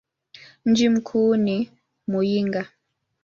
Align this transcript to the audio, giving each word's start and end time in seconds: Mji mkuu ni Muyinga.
Mji 0.65 0.89
mkuu 0.89 1.35
ni 1.35 1.71
Muyinga. 2.07 2.67